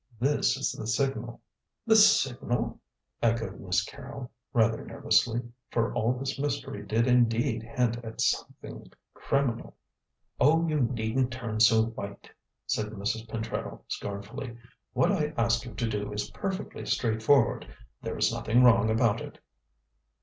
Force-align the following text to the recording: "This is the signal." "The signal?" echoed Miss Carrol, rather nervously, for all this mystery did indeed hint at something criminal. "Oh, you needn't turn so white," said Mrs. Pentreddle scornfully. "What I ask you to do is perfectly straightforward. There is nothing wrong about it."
"This 0.19 0.57
is 0.57 0.71
the 0.71 0.87
signal." 0.87 1.41
"The 1.85 1.95
signal?" 1.95 2.79
echoed 3.21 3.59
Miss 3.59 3.83
Carrol, 3.83 4.31
rather 4.51 4.83
nervously, 4.83 5.43
for 5.69 5.93
all 5.93 6.13
this 6.13 6.39
mystery 6.39 6.83
did 6.83 7.05
indeed 7.05 7.61
hint 7.61 7.97
at 8.03 8.19
something 8.19 8.91
criminal. 9.13 9.77
"Oh, 10.39 10.67
you 10.67 10.79
needn't 10.79 11.31
turn 11.31 11.59
so 11.59 11.83
white," 11.83 12.31
said 12.65 12.87
Mrs. 12.87 13.27
Pentreddle 13.29 13.83
scornfully. 13.89 14.57
"What 14.93 15.11
I 15.11 15.35
ask 15.37 15.65
you 15.65 15.75
to 15.75 15.87
do 15.87 16.11
is 16.11 16.31
perfectly 16.31 16.87
straightforward. 16.87 17.67
There 18.01 18.17
is 18.17 18.33
nothing 18.33 18.63
wrong 18.63 18.89
about 18.89 19.21
it." 19.21 19.37